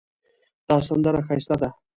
دا 0.67 0.77
سندره 0.87 1.21
ښایسته 1.27 1.55
ده 1.61 1.69